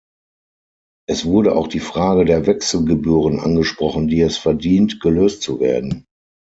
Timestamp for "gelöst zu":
4.99-5.59